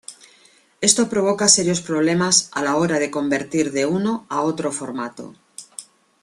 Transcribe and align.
Esto 0.89 1.09
provoca 1.09 1.47
serios 1.57 1.79
problemas 1.79 2.49
a 2.53 2.63
la 2.63 2.75
hora 2.77 2.97
de 2.97 3.11
convertir 3.11 3.71
de 3.71 3.85
uno 3.85 4.25
a 4.31 4.41
otro 4.41 4.71
formato. 4.71 5.35